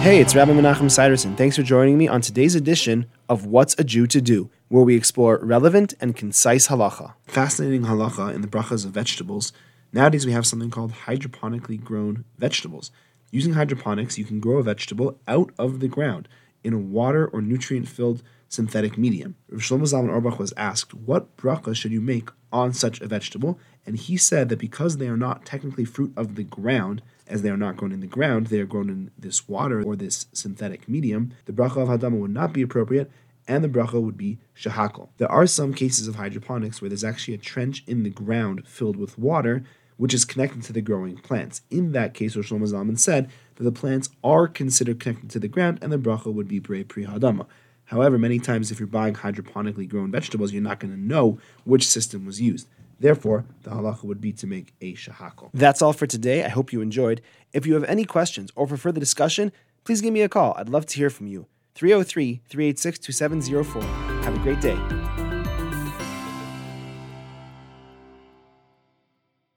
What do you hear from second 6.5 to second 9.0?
halacha. Fascinating halacha in the brachas of